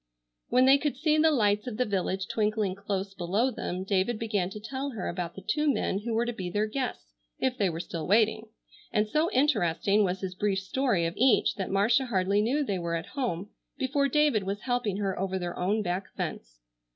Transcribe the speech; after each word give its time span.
When 0.49 0.65
they 0.65 0.79
could 0.79 0.97
see 0.97 1.19
the 1.19 1.29
lights 1.29 1.67
of 1.67 1.77
the 1.77 1.85
village 1.85 2.27
twinkling 2.27 2.73
close 2.73 3.13
below 3.13 3.51
them 3.51 3.83
David 3.83 4.17
began 4.17 4.49
to 4.49 4.59
tell 4.59 4.89
her 4.93 5.07
about 5.07 5.35
the 5.35 5.43
two 5.43 5.71
men 5.71 5.99
who 5.99 6.15
were 6.15 6.25
to 6.25 6.33
be 6.33 6.49
their 6.49 6.65
guests, 6.65 7.13
if 7.37 7.55
they 7.55 7.69
were 7.69 7.79
still 7.79 8.07
waiting, 8.07 8.47
and 8.91 9.07
so 9.07 9.29
interesting 9.31 10.03
was 10.03 10.21
his 10.21 10.33
brief 10.33 10.57
story 10.57 11.05
of 11.05 11.13
each 11.17 11.53
that 11.53 11.69
Marcia 11.69 12.07
hardly 12.07 12.41
knew 12.41 12.63
they 12.63 12.79
were 12.79 12.95
at 12.95 13.09
home 13.13 13.51
before 13.77 14.07
David 14.07 14.41
was 14.41 14.61
helping 14.61 14.97
her 14.97 15.19
over 15.19 15.37
their 15.37 15.55
own 15.55 15.83
back 15.83 16.07
fence. 16.17 16.61